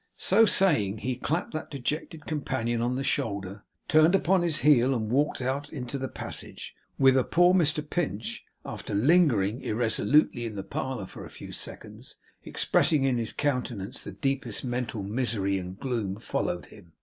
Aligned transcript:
So 0.17 0.47
saying, 0.47 0.97
he 0.97 1.15
clapped 1.15 1.53
that 1.53 1.69
dejected 1.69 2.25
companion 2.25 2.81
on 2.81 2.95
the 2.95 3.03
shoulder, 3.03 3.61
turned 3.87 4.15
upon 4.15 4.41
his 4.41 4.61
heel, 4.61 4.95
and 4.95 5.11
walked 5.11 5.43
out 5.43 5.71
into 5.71 5.99
the 5.99 6.07
passage, 6.07 6.73
whither 6.97 7.21
poor 7.23 7.53
Mr 7.53 7.87
Pinch, 7.87 8.43
after 8.65 8.95
lingering 8.95 9.61
irresolutely 9.61 10.45
in 10.47 10.55
the 10.55 10.63
parlour 10.63 11.05
for 11.05 11.23
a 11.23 11.29
few 11.29 11.51
seconds, 11.51 12.17
expressing 12.43 13.03
in 13.03 13.19
his 13.19 13.31
countenance 13.31 14.03
the 14.03 14.11
deepest 14.13 14.65
mental 14.65 15.03
misery 15.03 15.59
and 15.59 15.79
gloom 15.79 16.15
followed 16.15 16.65
him. 16.65 16.93